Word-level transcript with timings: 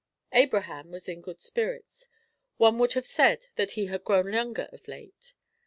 Abraham 0.33 0.89
was 0.89 1.07
in 1.07 1.21
good 1.21 1.39
spirits. 1.41 2.07
One 2.57 2.79
would 2.79 2.93
have 2.93 3.05
said 3.05 3.45
that 3.55 3.73
he 3.73 3.85
had 3.85 4.03
grown 4.03 4.33
younger 4.33 4.67
of 4.73 4.87
late. 4.87 5.35